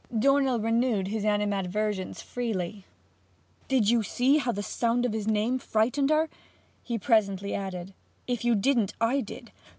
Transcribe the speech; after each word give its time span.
Dornell 0.11 0.59
renewed 0.59 1.09
his 1.09 1.23
animadversions 1.25 2.23
freely. 2.23 2.85
'Did 3.67 3.87
you 3.91 4.01
see 4.01 4.37
how 4.39 4.51
the 4.51 4.63
sound 4.63 5.05
of 5.05 5.13
his 5.13 5.27
name 5.27 5.59
frightened 5.59 6.09
her?' 6.09 6.27
he 6.81 6.97
presently 6.97 7.53
added. 7.53 7.93
'If 8.25 8.43
you 8.43 8.55
didn't, 8.55 8.95
I 8.99 9.21
did. 9.23 9.51